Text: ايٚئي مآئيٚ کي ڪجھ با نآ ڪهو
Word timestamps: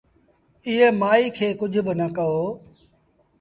ايٚئي 0.67 0.89
مآئيٚ 1.01 1.33
کي 1.35 1.47
ڪجھ 1.59 1.79
با 1.85 1.93
نآ 1.99 2.07
ڪهو 2.15 2.43